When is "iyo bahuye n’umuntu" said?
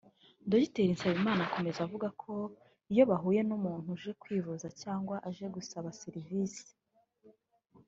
2.91-3.87